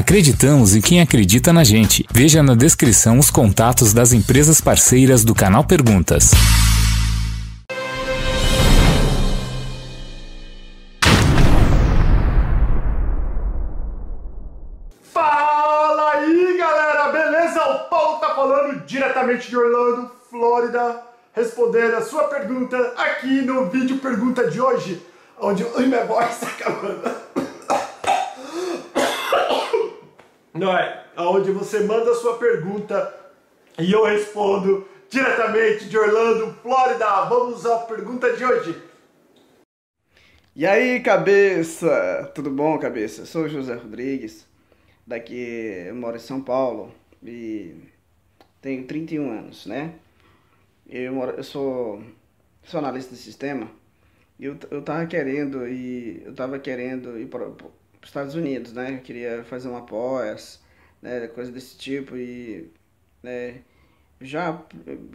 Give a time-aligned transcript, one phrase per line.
[0.00, 2.06] Acreditamos em quem acredita na gente.
[2.10, 6.30] Veja na descrição os contatos das empresas parceiras do canal Perguntas.
[15.12, 17.62] Fala aí galera, beleza?
[17.62, 21.02] O Paulo tá falando diretamente de Orlando, Flórida,
[21.34, 25.02] respondendo a sua pergunta aqui no vídeo pergunta de hoje,
[25.38, 27.19] onde Ai, minha voz tá acabando.
[30.60, 31.06] Não é?
[31.16, 33.14] Onde você manda a sua pergunta
[33.78, 37.24] e eu respondo diretamente de Orlando, Flórida.
[37.30, 38.82] Vamos à pergunta de hoje.
[40.54, 42.30] E aí, cabeça?
[42.34, 43.24] Tudo bom, cabeça?
[43.24, 44.46] Sou José Rodrigues,
[45.06, 46.92] daqui eu moro em São Paulo
[47.24, 47.76] e
[48.60, 49.94] tenho 31 anos, né?
[50.86, 52.02] Eu, moro, eu sou,
[52.64, 53.66] sou analista de sistema
[54.38, 57.50] e eu, eu tava querendo ir, eu tava querendo ir para
[58.02, 58.94] os Estados Unidos, né?
[58.94, 60.62] Eu queria fazer uma pós,
[61.02, 61.26] né?
[61.28, 62.70] Coisa desse tipo e
[63.22, 63.62] né?
[64.20, 64.62] já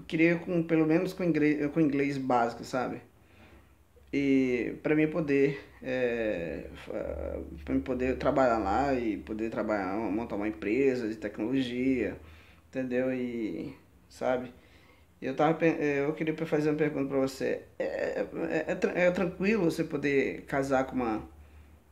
[0.08, 3.02] queria com pelo menos com inglês, com inglês básico, sabe?
[4.16, 6.68] e para mim poder é,
[7.66, 12.16] para mim poder trabalhar lá e poder trabalhar montar uma empresa de tecnologia
[12.70, 13.76] entendeu e
[14.08, 14.54] sabe
[15.22, 18.28] eu tava eu queria fazer uma pergunta para você é, é,
[18.68, 21.28] é, é, tranquilo você poder casar com uma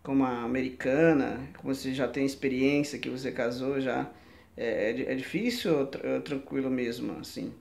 [0.04, 4.06] com uma americana como você já tem experiência que você casou já
[4.56, 5.88] é, é, é difícil ou
[6.22, 7.54] tranquilo mesmo assim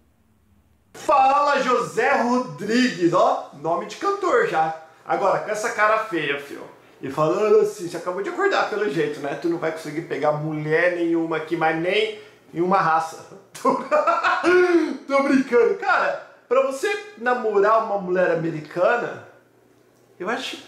[0.94, 4.76] Fala José Rodrigues, ó, nome de cantor já.
[5.04, 6.62] Agora, com essa cara feia, filho.
[7.00, 9.36] E falando assim, você acabou de acordar pelo jeito, né?
[9.40, 12.20] Tu não vai conseguir pegar mulher nenhuma aqui, mas nem
[12.54, 13.26] em uma raça.
[13.60, 13.74] Tô,
[15.08, 15.74] Tô brincando.
[15.76, 19.26] Cara, pra você namorar uma mulher americana,
[20.20, 20.58] eu acho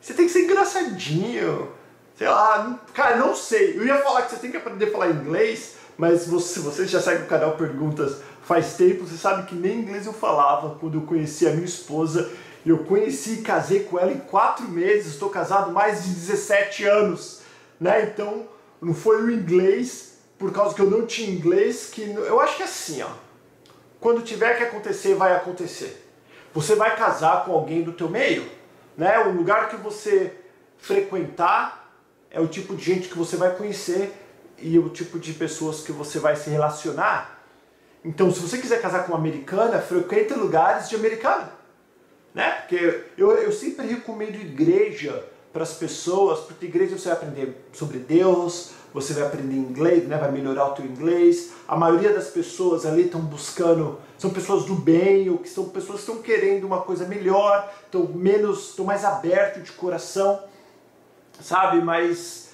[0.00, 1.72] você tem que ser engraçadinho.
[2.16, 3.76] Sei lá, cara, não sei.
[3.76, 7.00] Eu ia falar que você tem que aprender a falar inglês, mas você, você já
[7.00, 11.00] segue o canal Perguntas faz tempo, você sabe que nem inglês eu falava quando eu
[11.02, 12.30] conheci a minha esposa.
[12.64, 17.40] Eu conheci e casei com ela em quatro meses, estou casado mais de 17 anos,
[17.80, 18.02] né?
[18.04, 18.46] Então
[18.80, 22.62] não foi o inglês, por causa que eu não tinha inglês, que eu acho que
[22.62, 23.10] é assim, ó.
[24.00, 26.04] Quando tiver que acontecer, vai acontecer.
[26.54, 28.48] Você vai casar com alguém do teu meio,
[28.96, 29.18] né?
[29.20, 30.32] O lugar que você
[30.78, 31.92] frequentar
[32.30, 34.12] é o tipo de gente que você vai conhecer
[34.58, 37.42] e o tipo de pessoas que você vai se relacionar.
[38.04, 41.52] Então, se você quiser casar com uma americana, frequente lugares de americana.
[42.34, 42.50] Né?
[42.60, 45.24] Porque eu, eu sempre recomendo igreja
[45.56, 50.18] para as pessoas, porque igreja você vai aprender sobre Deus, você vai aprender inglês, né?
[50.18, 51.52] vai melhorar o teu inglês.
[51.66, 56.02] A maioria das pessoas ali estão buscando, são pessoas do bem, ou que são pessoas
[56.02, 60.42] que estão querendo uma coisa melhor, estão menos, estão mais abertos de coração,
[61.40, 61.80] sabe?
[61.80, 62.50] Mas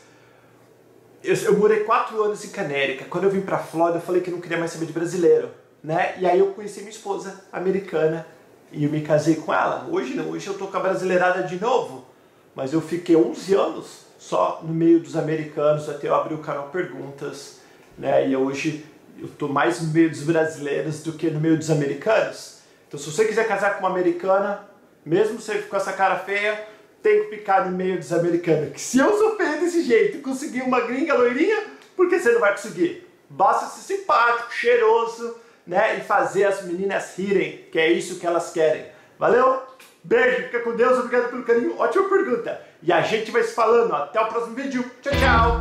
[1.24, 3.04] eu, eu, morei quatro anos em Canérica.
[3.06, 5.50] Quando eu vim pra Flórida, eu falei que não queria mais saber de brasileiro,
[5.82, 6.14] né?
[6.20, 8.28] E aí eu conheci minha esposa americana
[8.70, 9.88] e eu me casei com ela.
[9.91, 12.11] Hoje não, hoje eu tô com a brasileirada de novo.
[12.54, 16.68] Mas eu fiquei 11 anos só no meio dos americanos até eu abrir o canal
[16.68, 17.60] Perguntas,
[17.98, 18.28] né?
[18.28, 18.84] E hoje
[19.18, 22.58] eu tô mais no meio dos brasileiros do que no meio dos americanos.
[22.86, 24.68] Então se você quiser casar com uma americana,
[25.04, 26.66] mesmo você com essa cara feia,
[27.02, 28.72] tem que ficar no meio dos americanos.
[28.72, 31.64] Que se eu sou feio desse jeito e conseguir uma gringa loirinha,
[31.96, 33.08] por que você não vai conseguir?
[33.28, 35.36] Basta ser simpático, cheiroso,
[35.66, 35.98] né?
[35.98, 38.86] E fazer as meninas rirem, que é isso que elas querem.
[39.18, 39.62] Valeu?
[40.04, 42.60] Beijo, fica com Deus, obrigado pelo carinho, ótima pergunta.
[42.82, 44.84] E a gente vai se falando, até o próximo vídeo.
[45.00, 45.60] Tchau, tchau!